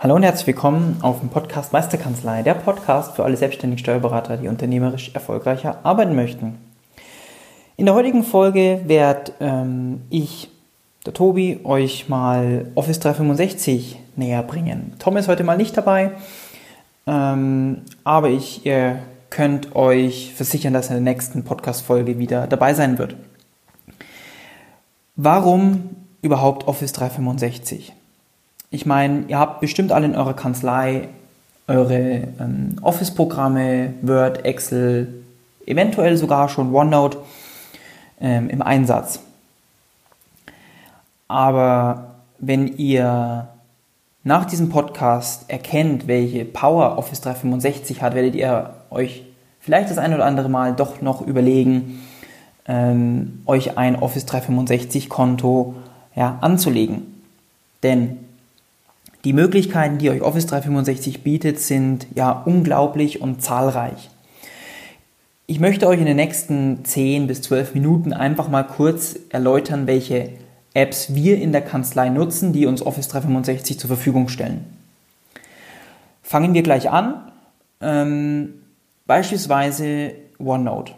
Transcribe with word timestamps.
Hallo 0.00 0.14
und 0.14 0.22
herzlich 0.22 0.46
willkommen 0.46 0.98
auf 1.02 1.18
dem 1.18 1.28
Podcast 1.28 1.72
Meisterkanzlei, 1.72 2.44
der 2.44 2.54
Podcast 2.54 3.16
für 3.16 3.24
alle 3.24 3.36
selbstständigen 3.36 3.80
Steuerberater, 3.80 4.36
die 4.36 4.46
unternehmerisch 4.46 5.10
erfolgreicher 5.12 5.80
arbeiten 5.82 6.14
möchten. 6.14 6.56
In 7.76 7.86
der 7.86 7.96
heutigen 7.96 8.22
Folge 8.22 8.82
werde 8.84 9.32
ähm, 9.40 10.02
ich, 10.08 10.50
der 11.04 11.14
Tobi, 11.14 11.58
euch 11.64 12.08
mal 12.08 12.70
Office 12.76 13.00
365 13.00 13.98
näher 14.14 14.44
bringen. 14.44 14.94
Tom 15.00 15.16
ist 15.16 15.26
heute 15.26 15.42
mal 15.42 15.56
nicht 15.56 15.76
dabei, 15.76 16.12
ähm, 17.08 17.82
aber 18.04 18.30
ich, 18.30 18.64
ihr 18.64 19.00
könnt 19.30 19.74
euch 19.74 20.32
versichern, 20.32 20.74
dass 20.74 20.90
er 20.90 20.98
in 20.98 21.04
der 21.04 21.12
nächsten 21.12 21.42
Podcast-Folge 21.42 22.20
wieder 22.20 22.46
dabei 22.46 22.72
sein 22.72 22.98
wird. 22.98 23.16
Warum 25.16 25.90
überhaupt 26.22 26.68
Office 26.68 26.92
365? 26.92 27.97
Ich 28.70 28.84
meine, 28.84 29.24
ihr 29.28 29.38
habt 29.38 29.60
bestimmt 29.60 29.92
alle 29.92 30.06
in 30.06 30.14
eurer 30.14 30.34
Kanzlei 30.34 31.08
eure 31.66 32.28
ähm, 32.40 32.76
Office-Programme, 32.82 33.94
Word, 34.02 34.44
Excel, 34.44 35.22
eventuell 35.66 36.16
sogar 36.16 36.48
schon 36.48 36.74
OneNote 36.74 37.18
ähm, 38.20 38.50
im 38.50 38.60
Einsatz. 38.60 39.20
Aber 41.28 42.16
wenn 42.38 42.76
ihr 42.78 43.48
nach 44.24 44.44
diesem 44.44 44.68
Podcast 44.68 45.48
erkennt, 45.48 46.06
welche 46.06 46.44
Power 46.44 46.98
Office 46.98 47.20
365 47.22 48.02
hat, 48.02 48.14
werdet 48.14 48.34
ihr 48.34 48.74
euch 48.90 49.24
vielleicht 49.60 49.90
das 49.90 49.98
ein 49.98 50.12
oder 50.12 50.24
andere 50.24 50.48
Mal 50.48 50.74
doch 50.74 51.00
noch 51.00 51.26
überlegen, 51.26 52.02
ähm, 52.66 53.42
euch 53.46 53.78
ein 53.78 53.96
Office 53.96 54.26
365 54.26 55.08
Konto 55.08 55.74
ja, 56.14 56.38
anzulegen. 56.40 57.22
Denn 57.82 58.27
die 59.24 59.32
Möglichkeiten, 59.32 59.98
die 59.98 60.10
euch 60.10 60.22
Office 60.22 60.46
365 60.46 61.22
bietet, 61.22 61.58
sind 61.58 62.06
ja 62.14 62.30
unglaublich 62.30 63.20
und 63.20 63.42
zahlreich. 63.42 64.10
Ich 65.46 65.60
möchte 65.60 65.88
euch 65.88 65.98
in 65.98 66.06
den 66.06 66.16
nächsten 66.16 66.84
10 66.84 67.26
bis 67.26 67.42
12 67.42 67.74
Minuten 67.74 68.12
einfach 68.12 68.48
mal 68.48 68.64
kurz 68.64 69.18
erläutern, 69.30 69.86
welche 69.86 70.30
Apps 70.74 71.14
wir 71.14 71.40
in 71.40 71.52
der 71.52 71.62
Kanzlei 71.62 72.10
nutzen, 72.10 72.52
die 72.52 72.66
uns 72.66 72.84
Office 72.84 73.08
365 73.08 73.78
zur 73.78 73.88
Verfügung 73.88 74.28
stellen. 74.28 74.64
Fangen 76.22 76.54
wir 76.54 76.62
gleich 76.62 76.90
an. 76.90 77.32
Ähm, 77.80 78.54
beispielsweise 79.06 80.12
OneNote. 80.38 80.92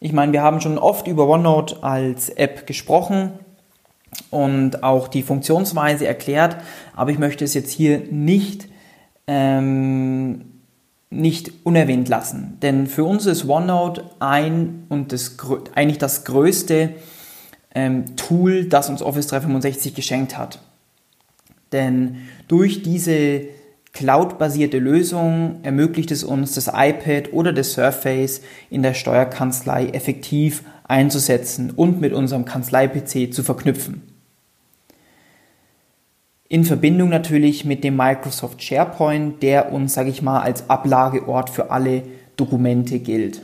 Ich 0.00 0.12
meine, 0.12 0.32
wir 0.32 0.42
haben 0.42 0.60
schon 0.60 0.78
oft 0.78 1.08
über 1.08 1.26
OneNote 1.26 1.82
als 1.82 2.28
App 2.30 2.66
gesprochen 2.66 3.32
und 4.30 4.82
auch 4.82 5.08
die 5.08 5.22
Funktionsweise 5.22 6.06
erklärt, 6.06 6.56
aber 6.94 7.10
ich 7.10 7.18
möchte 7.18 7.44
es 7.44 7.54
jetzt 7.54 7.70
hier 7.70 8.02
nicht, 8.10 8.68
ähm, 9.26 10.44
nicht 11.10 11.52
unerwähnt 11.64 12.08
lassen. 12.08 12.58
Denn 12.60 12.86
für 12.86 13.04
uns 13.04 13.26
ist 13.26 13.48
OneNote 13.48 14.04
ein 14.20 14.84
und 14.88 15.12
das, 15.12 15.36
eigentlich 15.74 15.98
das 15.98 16.24
größte 16.24 16.90
ähm, 17.74 18.16
Tool, 18.16 18.64
das 18.64 18.90
uns 18.90 19.02
Office 19.02 19.28
365 19.28 19.94
geschenkt 19.94 20.36
hat. 20.36 20.60
Denn 21.72 22.16
durch 22.48 22.82
diese 22.82 23.42
Cloud-basierte 23.92 24.78
Lösung 24.78 25.60
ermöglicht 25.62 26.10
es 26.10 26.24
uns, 26.24 26.54
das 26.54 26.68
iPad 26.68 27.32
oder 27.32 27.52
das 27.52 27.72
Surface 27.72 28.42
in 28.70 28.82
der 28.82 28.94
Steuerkanzlei 28.94 29.88
effektiv 29.88 30.62
einzusetzen 30.88 31.70
und 31.70 32.00
mit 32.00 32.12
unserem 32.12 32.44
Kanzlei-PC 32.44 33.32
zu 33.32 33.42
verknüpfen. 33.42 34.02
In 36.48 36.64
Verbindung 36.64 37.10
natürlich 37.10 37.66
mit 37.66 37.84
dem 37.84 37.96
Microsoft 37.96 38.62
SharePoint, 38.62 39.42
der 39.42 39.70
uns, 39.70 39.92
sage 39.92 40.08
ich 40.08 40.22
mal, 40.22 40.40
als 40.40 40.70
Ablageort 40.70 41.50
für 41.50 41.70
alle 41.70 42.02
Dokumente 42.36 43.00
gilt. 43.00 43.42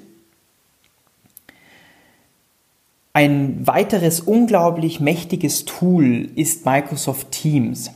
Ein 3.12 3.66
weiteres 3.66 4.20
unglaublich 4.20 5.00
mächtiges 5.00 5.66
Tool 5.66 6.30
ist 6.34 6.64
Microsoft 6.64 7.30
Teams. 7.30 7.90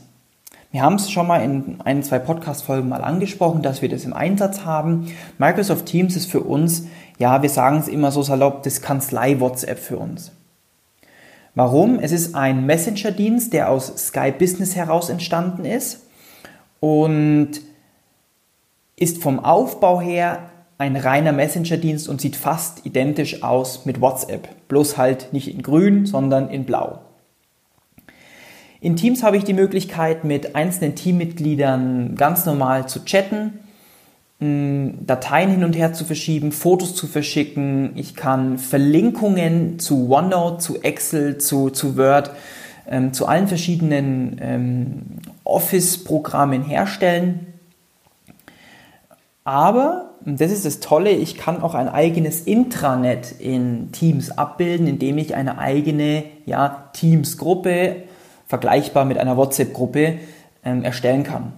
Wir 0.71 0.83
haben 0.83 0.95
es 0.95 1.09
schon 1.09 1.25
mal 1.25 1.43
in 1.43 1.81
ein, 1.81 2.03
zwei 2.03 2.19
Podcast-Folgen 2.19 2.87
mal 2.87 3.03
angesprochen, 3.03 3.63
dass 3.63 3.81
wir 3.81 3.89
das 3.89 4.05
im 4.05 4.13
Einsatz 4.13 4.65
haben. 4.65 5.07
Microsoft 5.39 5.87
Teams 5.87 6.15
ist 6.15 6.29
für 6.29 6.41
uns, 6.41 6.85
ja, 7.19 7.41
wir 7.41 7.49
sagen 7.49 7.77
es 7.77 7.87
immer 7.87 8.11
so 8.11 8.23
salopp, 8.23 8.63
das 8.63 8.81
Kanzlei-WhatsApp 8.81 9.77
für 9.77 9.97
uns. 9.97 10.31
Warum? 11.53 11.99
Es 11.99 12.11
ist 12.11 12.33
ein 12.33 12.65
Messenger-Dienst, 12.65 13.51
der 13.53 13.69
aus 13.69 14.07
Sky 14.07 14.31
Business 14.31 14.75
heraus 14.75 15.09
entstanden 15.09 15.65
ist 15.65 16.05
und 16.79 17.51
ist 18.95 19.21
vom 19.21 19.43
Aufbau 19.43 19.99
her 19.99 20.49
ein 20.77 20.95
reiner 20.95 21.33
Messenger-Dienst 21.33 22.07
und 22.07 22.21
sieht 22.21 22.37
fast 22.37 22.85
identisch 22.85 23.43
aus 23.43 23.85
mit 23.85 23.99
WhatsApp. 23.99 24.47
Bloß 24.69 24.97
halt 24.97 25.33
nicht 25.33 25.53
in 25.53 25.61
grün, 25.61 26.05
sondern 26.05 26.49
in 26.49 26.63
blau. 26.63 26.99
In 28.79 28.95
Teams 28.95 29.23
habe 29.23 29.35
ich 29.35 29.43
die 29.43 29.53
Möglichkeit, 29.53 30.23
mit 30.23 30.55
einzelnen 30.55 30.95
Teammitgliedern 30.95 32.15
ganz 32.15 32.45
normal 32.45 32.87
zu 32.87 33.03
chatten, 33.03 33.59
Dateien 34.41 35.51
hin 35.51 35.63
und 35.65 35.75
her 35.75 35.91
zu 35.91 36.05
verschieben, 36.05 36.53
Fotos 36.53 36.95
zu 36.95 37.07
verschicken. 37.07 37.91
Ich 37.95 38.15
kann 38.15 38.57
Verlinkungen 38.57 39.79
zu 39.79 40.09
OneNote, 40.09 40.59
zu 40.59 40.81
Excel, 40.81 41.39
zu, 41.39 41.69
zu 41.69 41.97
Word, 41.97 42.31
ähm, 42.87 43.11
zu 43.11 43.25
allen 43.25 43.49
verschiedenen 43.49 44.39
ähm, 44.41 45.01
Office-Programmen 45.43 46.63
herstellen. 46.63 47.47
Aber 49.43 50.09
und 50.25 50.41
das 50.41 50.51
ist 50.51 50.65
das 50.65 50.79
Tolle, 50.79 51.11
ich 51.11 51.37
kann 51.37 51.61
auch 51.61 51.75
ein 51.75 51.87
eigenes 51.87 52.41
Intranet 52.41 53.33
in 53.39 53.91
Teams 53.91 54.31
abbilden, 54.31 54.87
indem 54.87 55.17
ich 55.17 55.35
eine 55.35 55.57
eigene 55.57 56.23
ja, 56.45 56.89
Teams-Gruppe, 56.93 58.03
vergleichbar 58.47 59.05
mit 59.05 59.17
einer 59.17 59.37
WhatsApp-Gruppe, 59.37 60.19
ähm, 60.65 60.83
erstellen 60.83 61.23
kann. 61.23 61.53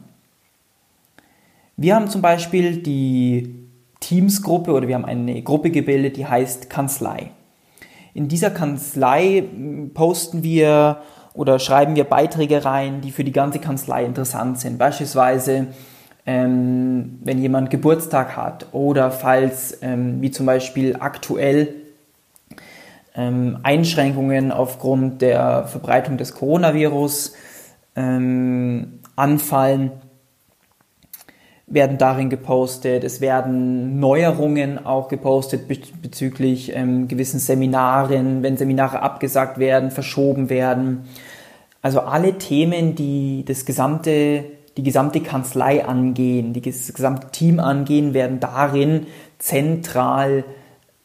Wir 1.78 1.96
haben 1.96 2.10
zum 2.10 2.22
Beispiel 2.22 2.78
die 2.78 3.68
Teams-Gruppe 4.00 4.72
oder 4.72 4.88
wir 4.88 4.96
haben 4.96 5.06
eine 5.06 5.42
Gruppe 5.42 5.72
gebildet, 5.72 6.18
die 6.18 6.26
heißt 6.26 6.70
Kanzlei. 6.70 7.32
In 8.14 8.28
dieser 8.28 8.50
Kanzlei 8.50 9.44
posten 9.94 10.44
wir 10.44 11.02
oder 11.34 11.60
schreiben 11.60 11.96
wir 11.96 12.04
Beiträge 12.04 12.66
rein, 12.66 13.02
die 13.02 13.12
für 13.12 13.24
die 13.24 13.32
ganze 13.32 13.60
Kanzlei 13.60 14.04
interessant 14.04 14.60
sind. 14.60 14.78
Beispielsweise 14.78 15.68
ähm, 16.26 17.20
wenn 17.24 17.42
jemand 17.42 17.70
Geburtstag 17.70 18.36
hat 18.38 18.68
oder 18.72 19.12
falls, 19.12 19.80
ähm, 19.82 20.22
wie 20.22 20.32
zum 20.32 20.46
Beispiel 20.46 20.98
aktuell, 21.00 21.76
ähm, 23.16 23.60
Einschränkungen 23.64 24.52
aufgrund 24.52 25.22
der 25.22 25.66
Verbreitung 25.66 26.18
des 26.18 26.34
Coronavirus 26.34 27.34
ähm, 27.96 29.00
anfallen, 29.16 29.92
werden 31.74 31.98
darin 31.98 32.30
gepostet. 32.30 33.04
Es 33.04 33.22
werden 33.22 34.00
Neuerungen 34.00 34.86
auch 34.86 35.08
gepostet 35.08 35.68
bezüglich 36.02 36.76
ähm, 36.76 37.08
gewissen 37.08 37.40
Seminaren, 37.40 38.44
wenn 38.44 38.58
Seminare 38.58 39.02
abgesagt 39.02 39.58
werden, 39.58 39.92
verschoben 39.92 40.50
werden. 40.50 41.06
Also 41.82 42.02
alle 42.02 42.38
Themen, 42.38 42.96
die 42.96 43.44
das 43.48 43.66
gesamte 43.66 44.44
die 44.78 44.84
gesamte 44.84 45.20
Kanzlei 45.22 45.86
angehen, 45.86 46.54
die, 46.54 46.62
das 46.62 46.94
gesamte 46.94 47.28
Team 47.32 47.60
angehen, 47.60 48.14
werden 48.14 48.40
darin 48.40 49.08
zentral 49.38 50.46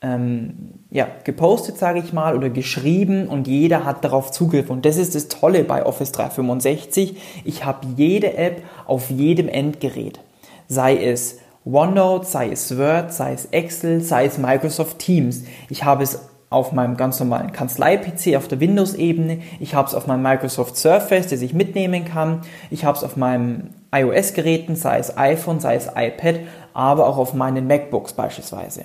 ähm, 0.03 0.55
ja, 0.91 1.09
gepostet, 1.25 1.79
sage 1.79 1.99
ich 1.99 2.13
mal, 2.13 2.37
oder 2.37 2.49
geschrieben 2.49 3.27
und 3.27 3.49
jeder 3.49 3.85
hat 3.85 4.05
darauf 4.05 4.31
Zugriff. 4.31 4.71
Und 4.71 4.85
das 4.85 4.97
ist 4.97 5.15
das 5.15 5.29
Tolle 5.29 5.65
bei 5.65 5.85
Office 5.85 6.13
365. 6.13 7.17
Ich 7.45 7.65
habe 7.65 7.87
jede 7.97 8.37
App 8.37 8.63
auf 8.87 9.11
jedem 9.11 9.49
Endgerät. 9.49 10.21
Sei 10.69 10.97
es 10.97 11.39
OneNote, 11.65 12.27
sei 12.27 12.51
es 12.51 12.77
Word, 12.77 13.13
sei 13.13 13.33
es 13.33 13.47
Excel, 13.47 14.01
sei 14.01 14.27
es 14.27 14.39
Microsoft 14.39 14.99
Teams. 14.99 15.45
Ich 15.69 15.85
habe 15.85 16.05
es 16.05 16.21
auf 16.49 16.73
meinem 16.73 16.97
ganz 16.97 17.19
normalen 17.19 17.53
Kanzlei-PC 17.53 18.37
auf 18.37 18.47
der 18.47 18.61
Windows-Ebene, 18.61 19.41
ich 19.59 19.75
habe 19.75 19.89
es 19.89 19.95
auf 19.95 20.07
meinem 20.07 20.23
Microsoft 20.23 20.77
Surface, 20.77 21.27
das 21.27 21.43
ich 21.43 21.55
mitnehmen 21.55 22.05
kann, 22.05 22.43
ich 22.71 22.85
habe 22.85 22.97
es 22.97 23.03
auf 23.03 23.17
meinen 23.17 23.75
iOS-Geräten, 23.93 24.77
sei 24.77 24.99
es 24.99 25.17
iPhone, 25.19 25.59
sei 25.59 25.75
es 25.75 25.89
iPad, 25.95 26.41
aber 26.73 27.09
auch 27.09 27.19
auf 27.19 27.35
meinen 27.35 27.67
MacBooks 27.67 28.13
beispielsweise, 28.13 28.85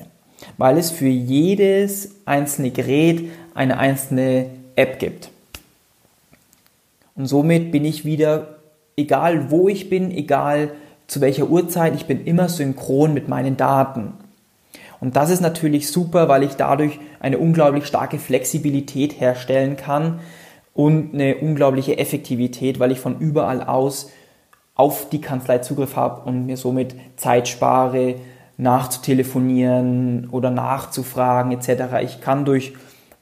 weil 0.58 0.78
es 0.78 0.90
für 0.90 1.08
jedes 1.08 2.16
einzelne 2.26 2.72
Gerät 2.72 3.30
eine 3.54 3.78
einzelne 3.78 4.48
App 4.76 4.98
gibt. 4.98 5.30
Und 7.16 7.28
somit 7.28 7.72
bin 7.72 7.86
ich 7.86 8.06
wieder, 8.06 8.56
egal 8.96 9.52
wo 9.52 9.70
ich 9.70 9.90
bin, 9.90 10.10
egal 10.10 10.72
zu 11.12 11.20
welcher 11.20 11.50
Uhrzeit, 11.50 11.94
ich 11.94 12.06
bin 12.06 12.24
immer 12.24 12.48
synchron 12.48 13.14
mit 13.14 13.28
meinen 13.28 13.58
Daten. 13.58 14.14
Und 15.02 15.18
das 15.18 15.30
ist 15.30 15.42
natürlich 15.42 15.92
super, 15.92 16.30
weil 16.30 16.42
ich 16.42 16.54
dadurch 16.54 17.02
eine 17.20 17.38
unglaublich 17.38 17.86
starke 17.86 18.18
Flexibilität 18.18 19.20
herstellen 19.20 19.76
kann 19.76 20.22
und 20.74 21.14
eine 21.14 21.36
unglaubliche 21.36 21.98
Effektivität, 21.98 22.80
weil 22.80 22.94
ich 22.94 23.02
von 23.02 23.20
überall 23.20 23.62
aus 23.62 24.10
auf 24.74 25.10
die 25.10 25.20
Kanzlei 25.20 25.58
Zugriff 25.58 25.98
habe 25.98 26.22
und 26.30 26.46
mir 26.46 26.56
somit 26.56 26.96
Zeit 27.18 27.50
spare, 27.50 28.16
nachzutelefonieren 28.56 30.30
oder 30.32 30.50
nachzufragen 30.50 31.52
etc. 31.52 31.96
Ich 32.04 32.22
kann 32.22 32.46
durch, 32.46 32.72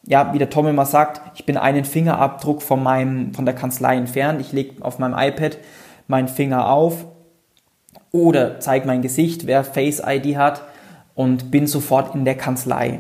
ja, 0.04 0.32
wie 0.32 0.38
der 0.38 0.52
Tom 0.52 0.68
immer 0.68 0.86
sagt, 0.86 1.22
ich 1.34 1.44
bin 1.48 1.58
einen 1.58 1.86
Fingerabdruck 1.86 2.62
von, 2.62 2.84
meinem, 2.84 3.34
von 3.34 3.46
der 3.46 3.56
Kanzlei 3.56 3.96
entfernt. 3.96 4.42
Ich 4.42 4.52
lege 4.52 4.86
auf 4.86 5.00
meinem 5.00 5.18
iPad 5.18 5.58
meinen 6.08 6.28
Finger 6.28 6.70
auf 6.70 7.08
oder 8.12 8.60
zeige 8.60 8.88
mein 8.88 9.02
Gesicht, 9.02 9.46
wer 9.46 9.64
Face 9.64 10.02
ID 10.06 10.38
hat 10.38 10.64
und 11.16 11.52
bin 11.52 11.68
sofort 11.68 12.16
in 12.16 12.26
der 12.26 12.36
Kanzlei 12.36 13.00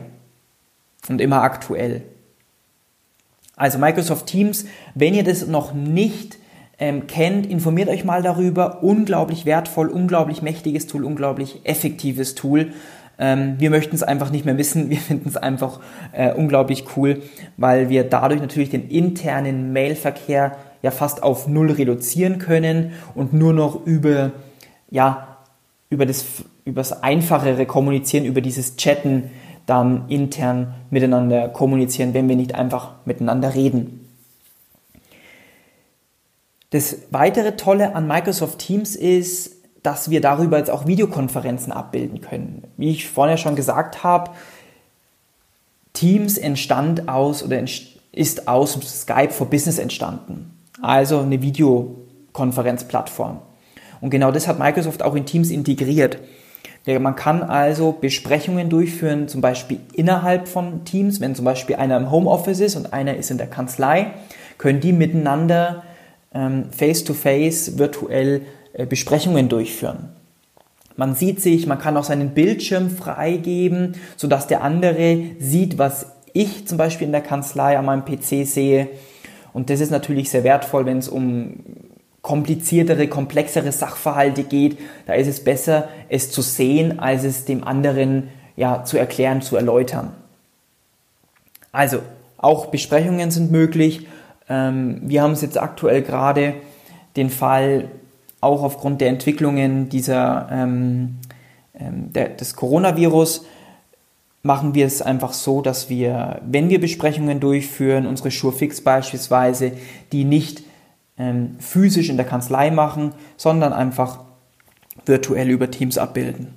und 1.08 1.22
immer 1.22 1.42
aktuell. 1.42 2.04
Also 3.56 3.78
Microsoft 3.78 4.28
Teams, 4.28 4.66
wenn 4.96 5.14
ihr 5.14 5.24
das 5.24 5.48
noch 5.48 5.74
nicht 5.74 6.38
ähm, 6.80 7.08
kennt, 7.08 7.46
informiert 7.46 7.90
euch 7.90 8.06
mal 8.06 8.22
darüber. 8.22 8.84
Unglaublich 8.84 9.46
wertvoll, 9.46 9.90
unglaublich 9.90 10.42
mächtiges 10.42 10.88
Tool, 10.88 11.04
unglaublich 11.04 11.62
effektives 11.66 12.36
Tool. 12.36 12.72
Ähm, 13.18 13.56
wir 13.58 13.70
möchten 13.70 13.96
es 13.96 14.04
einfach 14.04 14.32
nicht 14.32 14.46
mehr 14.46 14.58
wissen. 14.58 14.90
Wir 14.90 14.98
finden 14.98 15.28
es 15.28 15.36
einfach 15.36 15.82
äh, 16.14 16.34
unglaublich 16.34 16.86
cool, 16.96 17.22
weil 17.58 17.90
wir 17.90 18.06
dadurch 18.06 18.40
natürlich 18.40 18.70
den 18.70 18.88
internen 18.88 19.74
Mailverkehr 19.74 20.56
ja 20.82 20.92
fast 20.92 21.22
auf 21.22 21.48
null 21.48 21.72
reduzieren 21.72 22.40
können 22.40 22.94
und 23.14 23.34
nur 23.34 23.52
noch 23.52 23.86
über 23.86 24.32
ja 24.90 25.38
über 25.90 26.06
das, 26.06 26.26
über 26.66 26.82
das 26.82 27.04
einfachere 27.04 27.66
Kommunizieren, 27.66 28.26
über 28.26 28.42
dieses 28.42 28.76
Chatten 28.78 29.32
dann 29.66 30.10
intern 30.10 30.74
miteinander 30.90 31.50
kommunizieren, 31.50 32.14
wenn 32.14 32.28
wir 32.28 32.36
nicht 32.36 32.56
einfach 32.56 32.94
miteinander 33.06 33.54
reden. 33.54 34.08
Das 36.72 36.98
weitere 37.12 37.56
Tolle 37.56 37.96
an 37.96 38.08
Microsoft 38.08 38.60
Teams 38.60 38.96
ist, 38.96 39.56
dass 39.84 40.10
wir 40.10 40.22
darüber 40.22 40.58
jetzt 40.58 40.70
auch 40.70 40.86
Videokonferenzen 40.88 41.72
abbilden 41.72 42.22
können. 42.22 42.64
Wie 42.78 42.90
ich 42.90 43.08
vorhin 43.10 43.32
ja 43.32 43.38
schon 43.38 43.56
gesagt 43.56 44.04
habe, 44.04 44.32
Teams 45.94 46.38
entstand 46.38 47.08
aus 47.10 47.44
oder 47.44 47.64
ist 48.12 48.48
aus 48.48 48.74
Skype 48.74 49.32
for 49.32 49.50
Business 49.50 49.80
entstanden. 49.80 50.52
Also 50.82 51.20
eine 51.20 51.42
Videokonferenzplattform. 51.42 53.40
Und 54.02 54.10
genau 54.10 54.32
das 54.32 54.48
hat 54.48 54.60
Microsoft 54.60 55.04
auch 55.04 55.16
in 55.16 55.26
Teams 55.26 55.50
integriert. 55.50 56.18
Man 56.86 57.16
kann 57.16 57.44
also 57.44 57.92
Besprechungen 57.92 58.70
durchführen, 58.70 59.28
zum 59.28 59.42
Beispiel 59.42 59.80
innerhalb 59.94 60.48
von 60.48 60.86
Teams, 60.86 61.20
wenn 61.20 61.36
zum 61.36 61.46
Beispiel 61.46 61.76
einer 61.76 61.98
im 61.98 62.10
Homeoffice 62.10 62.62
ist 62.62 62.76
und 62.76 62.94
einer 62.94 63.16
ist 63.16 63.30
in 63.30 63.38
der 63.38 63.48
Kanzlei, 63.48 64.14
können 64.58 64.80
die 64.80 64.94
miteinander 64.94 65.84
face-to-face 66.32 67.68
ähm, 67.68 67.74
-face, 67.74 67.78
virtuell 67.78 68.42
äh, 68.74 68.86
Besprechungen 68.86 69.50
durchführen. 69.50 70.10
Man 70.96 71.16
sieht 71.16 71.42
sich, 71.42 71.66
man 71.66 71.80
kann 71.80 71.98
auch 71.98 72.04
seinen 72.04 72.32
Bildschirm 72.32 72.90
freigeben, 72.90 73.96
sodass 74.16 74.48
der 74.48 74.64
andere 74.64 75.22
sieht, 75.40 75.78
was 75.78 76.08
ich 76.34 76.68
zum 76.68 76.78
Beispiel 76.78 77.08
in 77.08 77.12
der 77.12 77.22
Kanzlei 77.22 77.78
an 77.78 77.86
meinem 77.86 78.06
PC 78.06 78.46
sehe. 78.46 78.90
Und 79.54 79.70
das 79.70 79.80
ist 79.80 79.92
natürlich 79.92 80.30
sehr 80.30 80.44
wertvoll, 80.44 80.86
wenn 80.86 81.00
es 81.00 81.08
um 81.08 81.56
kompliziertere, 82.22 83.08
komplexere 83.08 83.72
Sachverhalte 83.72 84.44
geht, 84.44 84.78
da 85.06 85.14
ist 85.14 85.28
es 85.28 85.44
besser, 85.44 85.88
es 86.10 86.32
zu 86.32 86.42
sehen, 86.42 87.00
als 87.00 87.24
es 87.24 87.46
dem 87.46 87.64
anderen 87.64 88.30
ja, 88.56 88.84
zu 88.84 88.98
erklären, 88.98 89.42
zu 89.42 89.56
erläutern. 89.56 90.12
Also, 91.72 92.00
auch 92.38 92.68
Besprechungen 92.68 93.32
sind 93.32 93.52
möglich. 93.52 94.08
Ähm, 94.50 95.02
wir 95.04 95.22
haben 95.22 95.32
es 95.32 95.42
jetzt 95.42 95.58
aktuell 95.58 96.02
gerade 96.02 96.56
den 97.16 97.30
Fall, 97.30 97.90
auch 98.42 98.64
aufgrund 98.64 99.02
der 99.02 99.10
Entwicklungen 99.10 99.90
dieser, 99.90 100.48
ähm, 100.52 101.18
ähm, 101.78 102.12
der, 102.14 102.30
des 102.30 102.56
Coronavirus, 102.56 103.46
machen 104.42 104.74
wir 104.74 104.86
es 104.86 105.02
einfach 105.02 105.34
so, 105.34 105.62
dass 105.62 105.90
wir, 105.90 106.42
wenn 106.46 106.70
wir 106.70 106.80
Besprechungen 106.80 107.40
durchführen, 107.40 108.08
unsere 108.08 108.32
Surefix 108.32 108.82
beispielsweise, 108.82 109.74
die 110.14 110.24
nicht 110.24 110.64
ähm, 111.20 111.58
physisch 111.60 112.10
in 112.10 112.18
der 112.18 112.26
Kanzlei 112.26 112.72
machen, 112.72 113.14
sondern 113.38 113.74
einfach 113.74 114.22
virtuell 115.06 115.50
über 115.50 115.70
Teams 115.70 115.98
abbilden. 115.98 116.56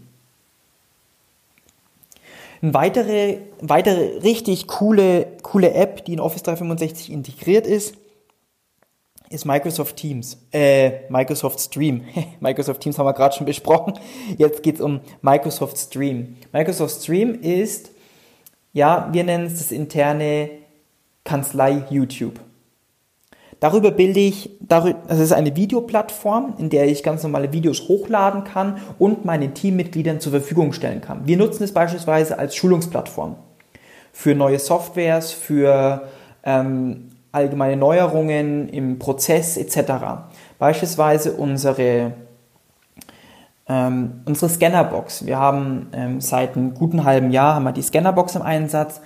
Eine 2.62 2.74
weitere, 2.74 3.38
weitere 3.60 4.18
richtig 4.18 4.68
coole, 4.68 5.26
coole 5.42 5.74
App, 5.74 6.04
die 6.04 6.12
in 6.12 6.20
Office 6.20 6.44
365 6.44 7.10
integriert 7.10 7.66
ist, 7.66 7.96
ist 9.30 9.46
Microsoft 9.46 9.96
Teams, 9.96 10.38
äh, 10.52 11.08
Microsoft 11.08 11.58
Stream. 11.58 12.02
Microsoft 12.40 12.80
Teams 12.80 12.98
haben 12.98 13.06
wir 13.06 13.14
gerade 13.14 13.34
schon 13.34 13.46
besprochen. 13.46 13.94
Jetzt 14.36 14.62
geht 14.62 14.76
es 14.76 14.80
um 14.80 15.00
Microsoft 15.22 15.76
Stream. 15.78 16.36
Microsoft 16.52 17.02
Stream 17.02 17.40
ist, 17.40 17.90
ja, 18.72 19.08
wir 19.10 19.24
nennen 19.24 19.46
es 19.46 19.58
das 19.58 19.72
interne 19.72 20.50
Kanzlei 21.24 21.84
YouTube. 21.90 22.38
Darüber 23.62 23.92
bilde 23.92 24.18
ich, 24.18 24.50
das 24.58 25.20
ist 25.20 25.30
eine 25.30 25.54
Videoplattform, 25.54 26.54
in 26.58 26.68
der 26.68 26.88
ich 26.88 27.04
ganz 27.04 27.22
normale 27.22 27.52
Videos 27.52 27.86
hochladen 27.86 28.42
kann 28.42 28.78
und 28.98 29.24
meinen 29.24 29.54
Teammitgliedern 29.54 30.18
zur 30.18 30.32
Verfügung 30.32 30.72
stellen 30.72 31.00
kann. 31.00 31.28
Wir 31.28 31.36
nutzen 31.36 31.62
es 31.62 31.72
beispielsweise 31.72 32.40
als 32.40 32.56
Schulungsplattform 32.56 33.36
für 34.12 34.34
neue 34.34 34.58
Softwares, 34.58 35.30
für 35.30 36.08
ähm, 36.42 37.10
allgemeine 37.30 37.76
Neuerungen 37.76 38.68
im 38.68 38.98
Prozess 38.98 39.56
etc. 39.56 39.92
Beispielsweise 40.58 41.30
unsere, 41.34 42.14
ähm, 43.68 44.22
unsere 44.24 44.50
Scannerbox. 44.50 45.24
Wir 45.24 45.38
haben 45.38 45.86
ähm, 45.92 46.20
seit 46.20 46.56
einem 46.56 46.74
guten 46.74 47.04
halben 47.04 47.30
Jahr 47.30 47.54
haben 47.54 47.62
wir 47.62 47.70
die 47.70 47.82
Scannerbox 47.82 48.34
im 48.34 48.42
Einsatz 48.42 49.00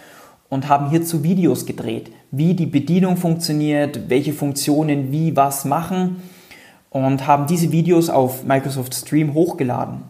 und 0.49 0.69
haben 0.69 0.91
hierzu 0.91 1.23
Videos 1.23 1.67
gedreht, 1.67 2.11
wie 2.31 2.55
die 2.55 2.67
Bedienung 2.67 3.17
funktioniert, 3.17 4.09
welche 4.09 4.33
Funktionen 4.33 5.13
wie 5.13 5.37
was 5.37 5.65
machen 5.65 6.23
und 6.91 7.27
haben 7.27 7.47
diese 7.47 7.73
Videos 7.73 8.09
auf 8.09 8.45
Microsoft 8.45 8.95
Stream 8.95 9.35
hochgeladen. 9.35 10.03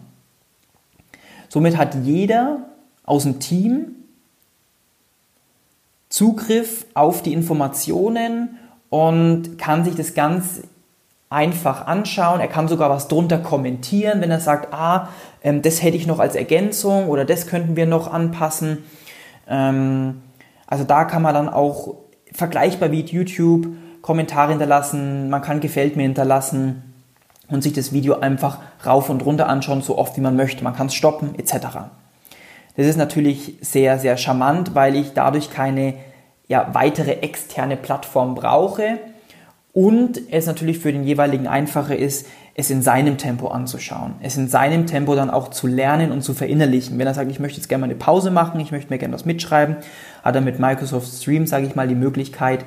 Somit 1.49 1.77
hat 1.77 1.95
jeder 2.03 2.59
aus 3.03 3.23
dem 3.23 3.39
Team 3.39 3.95
Zugriff 6.09 6.85
auf 6.93 7.21
die 7.21 7.33
Informationen 7.33 8.57
und 8.89 9.57
kann 9.57 9.83
sich 9.83 9.95
das 9.95 10.13
ganz 10.13 10.61
einfach 11.29 11.85
anschauen. 11.85 12.39
Er 12.39 12.47
kann 12.47 12.67
sogar 12.67 12.89
was 12.89 13.07
drunter 13.09 13.37
kommentieren, 13.39 14.21
wenn 14.21 14.31
er 14.31 14.39
sagt, 14.39 14.73
ah, 14.73 15.09
ähm, 15.43 15.61
das 15.61 15.83
hätte 15.83 15.97
ich 15.97 16.07
noch 16.07 16.19
als 16.19 16.35
Ergänzung 16.35 17.09
oder 17.09 17.25
das 17.25 17.47
könnten 17.47 17.75
wir 17.75 17.85
noch 17.85 18.11
anpassen. 18.11 18.85
Ähm, 19.49 20.21
also 20.67 20.83
da 20.83 21.05
kann 21.05 21.21
man 21.21 21.33
dann 21.33 21.49
auch 21.49 21.95
vergleichbar 22.31 22.91
wie 22.91 23.01
YouTube 23.01 23.67
Kommentare 24.01 24.51
hinterlassen, 24.51 25.29
man 25.29 25.41
kann 25.41 25.59
Gefällt 25.59 25.97
mir 25.97 26.03
hinterlassen 26.03 26.93
und 27.49 27.61
sich 27.61 27.73
das 27.73 27.91
Video 27.91 28.19
einfach 28.19 28.59
rauf 28.85 29.09
und 29.09 29.25
runter 29.25 29.49
anschauen, 29.49 29.81
so 29.81 29.97
oft 29.97 30.15
wie 30.17 30.21
man 30.21 30.35
möchte. 30.35 30.63
Man 30.63 30.75
kann 30.75 30.87
es 30.87 30.93
stoppen 30.93 31.37
etc. 31.37 31.55
Das 32.75 32.85
ist 32.85 32.97
natürlich 32.97 33.57
sehr, 33.61 33.97
sehr 33.99 34.17
charmant, 34.17 34.75
weil 34.75 34.95
ich 34.95 35.13
dadurch 35.13 35.49
keine 35.49 35.95
ja, 36.47 36.69
weitere 36.73 37.13
externe 37.21 37.75
Plattform 37.75 38.35
brauche 38.35 38.99
und 39.73 40.19
es 40.31 40.45
natürlich 40.45 40.79
für 40.79 40.91
den 40.91 41.03
jeweiligen 41.03 41.47
einfacher 41.47 41.95
ist, 41.95 42.27
es 42.59 42.71
in 42.71 42.81
seinem 42.81 43.19
Tempo 43.19 43.49
anzuschauen, 43.49 44.15
es 44.21 44.35
in 44.35 44.47
seinem 44.47 44.87
Tempo 44.87 45.13
dann 45.15 45.29
auch 45.29 45.49
zu 45.49 45.67
lernen 45.67 46.11
und 46.11 46.23
zu 46.23 46.33
verinnerlichen. 46.33 46.97
Wenn 46.97 47.05
er 47.05 47.13
sagt, 47.13 47.29
ich 47.29 47.39
möchte 47.39 47.57
jetzt 47.57 47.69
gerne 47.69 47.81
mal 47.81 47.85
eine 47.85 47.95
Pause 47.95 48.31
machen, 48.31 48.59
ich 48.59 48.71
möchte 48.71 48.91
mir 48.91 48.97
gerne 48.97 49.13
was 49.13 49.25
mitschreiben, 49.25 49.77
hat 50.23 50.33
er 50.33 50.41
mit 50.41 50.59
Microsoft 50.59 51.07
Stream, 51.07 51.45
sage 51.45 51.67
ich 51.67 51.75
mal, 51.75 51.87
die 51.87 51.95
Möglichkeit, 51.95 52.65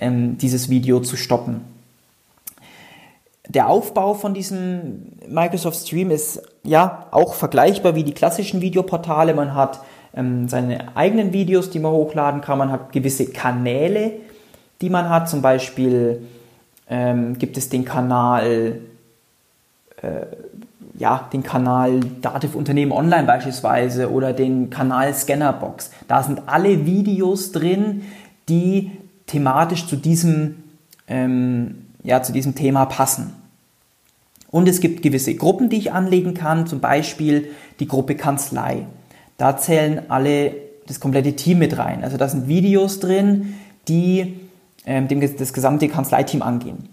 ähm, 0.00 0.38
dieses 0.38 0.70
Video 0.70 1.00
zu 1.00 1.16
stoppen. 1.16 1.60
Der 3.46 3.68
Aufbau 3.68 4.14
von 4.14 4.32
diesem 4.32 5.12
Microsoft 5.28 5.86
Stream 5.86 6.10
ist 6.10 6.42
ja 6.64 7.06
auch 7.10 7.34
vergleichbar 7.34 7.94
wie 7.94 8.04
die 8.04 8.14
klassischen 8.14 8.62
Videoportale. 8.62 9.34
Man 9.34 9.54
hat 9.54 9.80
ähm, 10.14 10.48
seine 10.48 10.96
eigenen 10.96 11.34
Videos, 11.34 11.68
die 11.68 11.80
man 11.80 11.92
hochladen 11.92 12.40
kann. 12.40 12.56
Man 12.56 12.72
hat 12.72 12.92
gewisse 12.92 13.26
Kanäle, 13.26 14.12
die 14.80 14.88
man 14.88 15.10
hat. 15.10 15.28
Zum 15.28 15.42
Beispiel 15.42 16.26
ähm, 16.88 17.38
gibt 17.38 17.58
es 17.58 17.68
den 17.68 17.84
Kanal, 17.84 18.80
ja, 20.98 21.28
den 21.32 21.42
Kanal 21.42 22.00
Dativ 22.20 22.54
Unternehmen 22.54 22.92
Online 22.92 23.24
beispielsweise 23.24 24.10
oder 24.10 24.32
den 24.32 24.70
Kanal 24.70 25.14
Scannerbox. 25.14 25.90
Da 26.08 26.22
sind 26.22 26.42
alle 26.46 26.86
Videos 26.86 27.52
drin, 27.52 28.02
die 28.48 28.90
thematisch 29.26 29.86
zu 29.86 29.96
diesem, 29.96 30.56
ähm, 31.06 31.86
ja, 32.02 32.22
zu 32.22 32.32
diesem 32.32 32.54
Thema 32.54 32.86
passen. 32.86 33.34
Und 34.50 34.68
es 34.68 34.80
gibt 34.80 35.02
gewisse 35.02 35.34
Gruppen, 35.34 35.68
die 35.68 35.76
ich 35.76 35.92
anlegen 35.92 36.34
kann, 36.34 36.66
zum 36.66 36.80
Beispiel 36.80 37.50
die 37.80 37.86
Gruppe 37.86 38.14
Kanzlei. 38.14 38.86
Da 39.36 39.56
zählen 39.56 40.02
alle, 40.08 40.52
das 40.86 41.00
komplette 41.00 41.34
Team 41.34 41.58
mit 41.58 41.76
rein. 41.78 42.02
Also 42.02 42.16
da 42.16 42.28
sind 42.28 42.48
Videos 42.48 42.98
drin, 42.98 43.54
die 43.88 44.40
ähm, 44.86 45.06
dem, 45.06 45.20
das 45.20 45.52
gesamte 45.52 45.88
Kanzleiteam 45.88 46.42
angehen. 46.42 46.88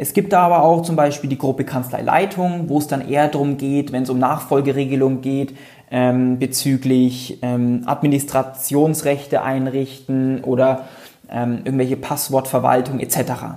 Es 0.00 0.12
gibt 0.12 0.32
da 0.32 0.42
aber 0.42 0.62
auch 0.62 0.82
zum 0.82 0.94
Beispiel 0.94 1.28
die 1.28 1.38
Gruppe 1.38 1.64
Kanzleileitung, 1.64 2.68
wo 2.68 2.78
es 2.78 2.86
dann 2.86 3.08
eher 3.08 3.26
darum 3.26 3.56
geht, 3.56 3.90
wenn 3.90 4.04
es 4.04 4.10
um 4.10 4.20
Nachfolgeregelungen 4.20 5.22
geht, 5.22 5.56
ähm, 5.90 6.38
bezüglich 6.38 7.40
ähm, 7.42 7.82
Administrationsrechte 7.84 9.42
einrichten 9.42 10.44
oder 10.44 10.84
ähm, 11.28 11.62
irgendwelche 11.64 11.96
Passwortverwaltung 11.96 13.00
etc. 13.00 13.56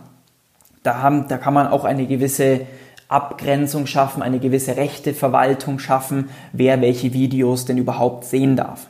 Da, 0.82 1.04
haben, 1.04 1.28
da 1.28 1.38
kann 1.38 1.54
man 1.54 1.68
auch 1.68 1.86
eine 1.86 2.08
gewisse 2.08 2.62
Abgrenzung 3.08 3.86
schaffen, 3.86 4.24
eine 4.24 4.40
gewisse 4.40 4.78
Rechteverwaltung 4.78 5.78
schaffen, 5.78 6.30
wer 6.54 6.82
welche 6.82 7.14
Videos 7.14 7.66
denn 7.66 7.78
überhaupt 7.78 8.26
sehen 8.26 8.56
darf. 8.56 8.88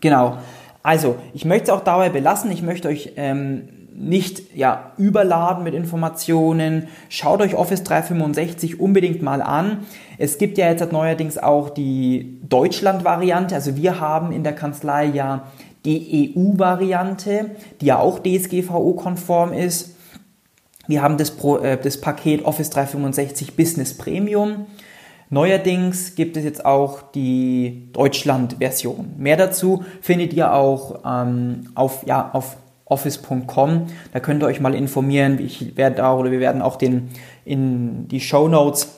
Genau. 0.00 0.38
Also, 0.82 1.16
ich 1.34 1.44
möchte 1.44 1.64
es 1.64 1.70
auch 1.70 1.84
dabei 1.84 2.08
belassen. 2.08 2.50
Ich 2.50 2.62
möchte 2.62 2.88
euch 2.88 3.12
ähm, 3.16 3.68
nicht 3.94 4.56
ja, 4.56 4.92
überladen 4.96 5.64
mit 5.64 5.74
Informationen. 5.74 6.88
Schaut 7.08 7.40
euch 7.40 7.54
Office 7.54 7.82
365 7.84 8.80
unbedingt 8.80 9.22
mal 9.22 9.42
an. 9.42 9.86
Es 10.18 10.38
gibt 10.38 10.58
ja 10.58 10.70
jetzt 10.70 10.92
neuerdings 10.92 11.38
auch 11.38 11.70
die 11.70 12.40
Deutschland-Variante. 12.48 13.54
Also 13.54 13.76
wir 13.76 14.00
haben 14.00 14.32
in 14.32 14.42
der 14.42 14.54
Kanzlei 14.54 15.06
ja 15.06 15.44
die 15.84 16.34
EU-Variante, 16.36 17.50
die 17.80 17.86
ja 17.86 17.98
auch 17.98 18.18
DSGVO-konform 18.18 19.52
ist. 19.52 19.96
Wir 20.86 21.02
haben 21.02 21.16
das, 21.16 21.30
Pro, 21.30 21.58
äh, 21.58 21.78
das 21.80 22.00
Paket 22.00 22.44
Office 22.44 22.70
365 22.70 23.56
Business 23.56 23.96
Premium. 23.96 24.66
Neuerdings 25.30 26.16
gibt 26.16 26.36
es 26.36 26.42
jetzt 26.42 26.64
auch 26.66 27.02
die 27.12 27.88
Deutschland-Version. 27.92 29.14
Mehr 29.16 29.36
dazu 29.36 29.84
findet 30.00 30.32
ihr 30.32 30.52
auch 30.52 31.00
ähm, 31.06 31.68
auf, 31.76 32.04
ja, 32.04 32.30
auf 32.32 32.56
office.com. 32.90 33.86
Da 34.12 34.20
könnt 34.20 34.42
ihr 34.42 34.46
euch 34.46 34.60
mal 34.60 34.74
informieren. 34.74 35.38
Ich 35.38 35.76
werde 35.76 35.96
da 35.96 36.14
oder 36.14 36.30
wir 36.30 36.40
werden 36.40 36.60
auch 36.60 36.76
den, 36.76 37.08
in 37.44 38.08
die 38.08 38.20
Show 38.20 38.48
Notes 38.48 38.88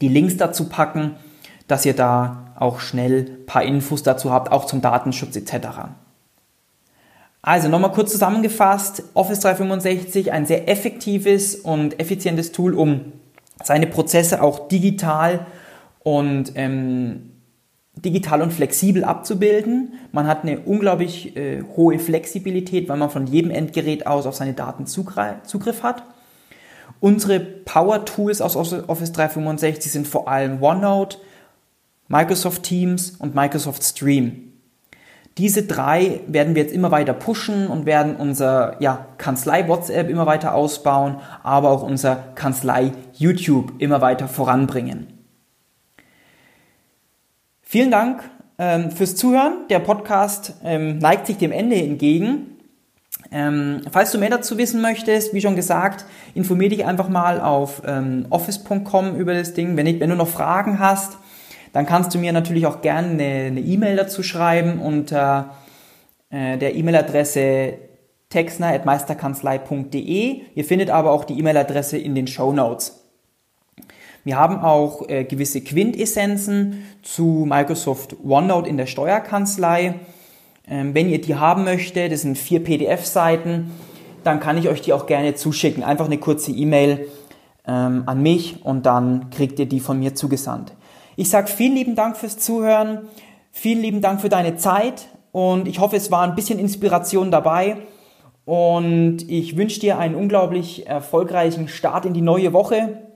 die 0.00 0.08
Links 0.08 0.36
dazu 0.36 0.68
packen, 0.68 1.12
dass 1.68 1.86
ihr 1.86 1.94
da 1.94 2.52
auch 2.58 2.80
schnell 2.80 3.38
ein 3.40 3.46
paar 3.46 3.62
Infos 3.62 4.02
dazu 4.02 4.30
habt, 4.30 4.52
auch 4.52 4.66
zum 4.66 4.80
Datenschutz 4.80 5.36
etc. 5.36 5.68
Also 7.40 7.68
nochmal 7.68 7.92
kurz 7.92 8.12
zusammengefasst, 8.12 9.02
Office 9.14 9.40
365 9.40 10.30
ein 10.32 10.46
sehr 10.46 10.68
effektives 10.68 11.56
und 11.56 11.98
effizientes 11.98 12.52
Tool, 12.52 12.74
um 12.74 13.12
seine 13.64 13.86
Prozesse 13.86 14.42
auch 14.42 14.68
digital 14.68 15.46
und 16.00 16.52
ähm, 16.54 17.31
digital 18.04 18.42
und 18.42 18.52
flexibel 18.52 19.04
abzubilden. 19.04 19.94
Man 20.12 20.26
hat 20.26 20.42
eine 20.42 20.60
unglaublich 20.60 21.36
äh, 21.36 21.62
hohe 21.76 21.98
Flexibilität, 21.98 22.88
weil 22.88 22.96
man 22.96 23.10
von 23.10 23.26
jedem 23.26 23.50
Endgerät 23.50 24.06
aus 24.06 24.26
auf 24.26 24.34
seine 24.34 24.54
Daten 24.54 24.86
Zugriff 24.86 25.82
hat. 25.82 26.02
Unsere 27.00 27.40
Power 27.40 28.04
Tools 28.04 28.40
aus 28.40 28.56
Office 28.56 29.12
365 29.12 29.90
sind 29.90 30.06
vor 30.06 30.28
allem 30.28 30.62
OneNote, 30.62 31.18
Microsoft 32.08 32.62
Teams 32.62 33.12
und 33.18 33.34
Microsoft 33.34 33.82
Stream. 33.82 34.52
Diese 35.38 35.62
drei 35.62 36.20
werden 36.26 36.54
wir 36.54 36.62
jetzt 36.62 36.74
immer 36.74 36.90
weiter 36.90 37.14
pushen 37.14 37.68
und 37.68 37.86
werden 37.86 38.16
unser 38.16 38.76
ja, 38.80 39.06
Kanzlei 39.16 39.66
WhatsApp 39.66 40.10
immer 40.10 40.26
weiter 40.26 40.54
ausbauen, 40.54 41.16
aber 41.42 41.70
auch 41.70 41.82
unser 41.82 42.16
Kanzlei 42.34 42.92
YouTube 43.14 43.72
immer 43.78 44.02
weiter 44.02 44.28
voranbringen. 44.28 45.11
Vielen 47.72 47.90
Dank 47.90 48.22
ähm, 48.58 48.90
fürs 48.90 49.16
Zuhören. 49.16 49.66
Der 49.70 49.78
Podcast 49.78 50.52
ähm, 50.62 50.98
neigt 50.98 51.26
sich 51.26 51.38
dem 51.38 51.52
Ende 51.52 51.76
entgegen. 51.76 52.58
Ähm, 53.30 53.80
falls 53.90 54.12
du 54.12 54.18
mehr 54.18 54.28
dazu 54.28 54.58
wissen 54.58 54.82
möchtest, 54.82 55.32
wie 55.32 55.40
schon 55.40 55.56
gesagt, 55.56 56.04
informier 56.34 56.68
dich 56.68 56.84
einfach 56.84 57.08
mal 57.08 57.40
auf 57.40 57.80
ähm, 57.86 58.26
office.com 58.28 59.16
über 59.16 59.32
das 59.32 59.54
Ding. 59.54 59.74
Wenn, 59.78 59.86
ich, 59.86 60.00
wenn 60.00 60.10
du 60.10 60.16
noch 60.16 60.28
Fragen 60.28 60.80
hast, 60.80 61.16
dann 61.72 61.86
kannst 61.86 62.14
du 62.14 62.18
mir 62.18 62.34
natürlich 62.34 62.66
auch 62.66 62.82
gerne 62.82 63.08
eine 63.08 63.60
E-Mail 63.60 63.94
e 63.94 63.96
dazu 63.96 64.22
schreiben 64.22 64.78
unter 64.78 65.56
äh, 66.28 66.58
der 66.58 66.74
E-Mail-Adresse 66.74 67.78
texner.meisterkanzlei.de. 68.28 70.42
Ihr 70.54 70.64
findet 70.66 70.90
aber 70.90 71.10
auch 71.10 71.24
die 71.24 71.38
E-Mail-Adresse 71.38 71.96
in 71.96 72.14
den 72.14 72.26
Show 72.26 72.52
Notes. 72.52 73.01
Wir 74.24 74.38
haben 74.38 74.58
auch 74.58 75.08
äh, 75.08 75.24
gewisse 75.24 75.62
Quintessenzen 75.62 76.84
zu 77.02 77.44
Microsoft 77.48 78.16
OneNote 78.24 78.68
in 78.68 78.76
der 78.76 78.86
Steuerkanzlei. 78.86 79.96
Ähm, 80.68 80.94
wenn 80.94 81.08
ihr 81.08 81.20
die 81.20 81.34
haben 81.34 81.64
möchtet, 81.64 82.12
das 82.12 82.22
sind 82.22 82.38
vier 82.38 82.62
PDF-Seiten, 82.62 83.70
dann 84.22 84.38
kann 84.38 84.56
ich 84.58 84.68
euch 84.68 84.80
die 84.80 84.92
auch 84.92 85.06
gerne 85.06 85.34
zuschicken. 85.34 85.82
Einfach 85.82 86.06
eine 86.06 86.18
kurze 86.18 86.52
E-Mail 86.52 87.08
ähm, 87.66 88.04
an 88.06 88.22
mich 88.22 88.64
und 88.64 88.86
dann 88.86 89.30
kriegt 89.30 89.58
ihr 89.58 89.66
die 89.66 89.80
von 89.80 89.98
mir 89.98 90.14
zugesandt. 90.14 90.72
Ich 91.16 91.28
sage 91.28 91.48
vielen 91.48 91.74
lieben 91.74 91.96
Dank 91.96 92.16
fürs 92.16 92.38
Zuhören, 92.38 93.08
vielen 93.50 93.82
lieben 93.82 94.00
Dank 94.00 94.20
für 94.20 94.28
deine 94.28 94.56
Zeit 94.56 95.08
und 95.32 95.66
ich 95.66 95.80
hoffe, 95.80 95.96
es 95.96 96.10
war 96.10 96.22
ein 96.22 96.34
bisschen 96.34 96.58
Inspiration 96.58 97.30
dabei. 97.30 97.78
Und 98.44 99.28
ich 99.28 99.56
wünsche 99.56 99.80
dir 99.80 99.98
einen 99.98 100.16
unglaublich 100.16 100.86
erfolgreichen 100.86 101.68
Start 101.68 102.04
in 102.04 102.12
die 102.12 102.22
neue 102.22 102.52
Woche. 102.52 103.11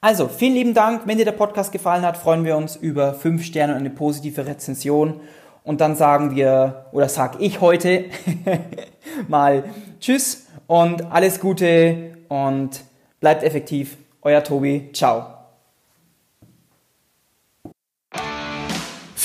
Also, 0.00 0.28
vielen 0.28 0.54
lieben 0.54 0.74
Dank. 0.74 1.02
Wenn 1.04 1.18
dir 1.18 1.26
der 1.26 1.32
Podcast 1.32 1.72
gefallen 1.72 2.06
hat, 2.06 2.16
freuen 2.16 2.44
wir 2.44 2.56
uns 2.56 2.74
über 2.74 3.12
5 3.12 3.44
Sterne 3.44 3.74
und 3.74 3.80
eine 3.80 3.90
positive 3.90 4.46
Rezension. 4.46 5.20
Und 5.62 5.82
dann 5.82 5.94
sagen 5.94 6.34
wir, 6.34 6.86
oder 6.92 7.08
sag 7.10 7.38
ich 7.40 7.60
heute 7.60 8.06
mal 9.28 9.64
Tschüss 10.00 10.46
und 10.66 11.12
alles 11.12 11.38
Gute 11.38 12.16
und 12.28 12.80
bleibt 13.20 13.42
effektiv. 13.42 13.98
Euer 14.22 14.42
Tobi. 14.42 14.90
Ciao. 14.94 15.39